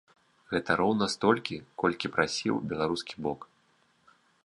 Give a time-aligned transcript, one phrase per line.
[0.53, 3.49] Гэта роўна столькі, колькі прасіў беларускі бок.